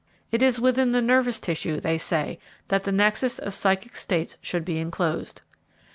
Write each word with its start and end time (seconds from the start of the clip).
It 0.31 0.41
is 0.41 0.59
within 0.59 0.93
the 0.93 0.99
nervous 1.03 1.39
tissue, 1.39 1.79
they 1.79 1.99
say, 1.99 2.39
that 2.69 2.85
the 2.85 2.91
nexus 2.91 3.37
of 3.37 3.53
psychic 3.53 3.95
states 3.95 4.35
should 4.41 4.65
be 4.65 4.79
enclosed. 4.79 5.43